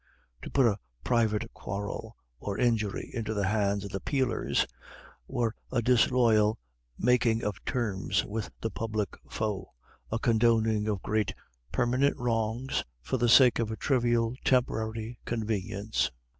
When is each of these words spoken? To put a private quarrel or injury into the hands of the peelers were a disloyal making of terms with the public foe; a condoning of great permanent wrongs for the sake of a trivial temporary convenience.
To 0.41 0.49
put 0.49 0.65
a 0.65 0.79
private 1.03 1.53
quarrel 1.53 2.15
or 2.39 2.57
injury 2.57 3.11
into 3.13 3.35
the 3.35 3.45
hands 3.45 3.85
of 3.85 3.91
the 3.91 3.99
peelers 3.99 4.65
were 5.27 5.53
a 5.71 5.83
disloyal 5.83 6.57
making 6.97 7.43
of 7.43 7.63
terms 7.65 8.25
with 8.25 8.49
the 8.61 8.71
public 8.71 9.15
foe; 9.29 9.73
a 10.11 10.17
condoning 10.17 10.87
of 10.87 11.03
great 11.03 11.35
permanent 11.71 12.17
wrongs 12.17 12.83
for 13.03 13.17
the 13.17 13.29
sake 13.29 13.59
of 13.59 13.69
a 13.69 13.77
trivial 13.77 14.33
temporary 14.43 15.19
convenience. 15.23 16.09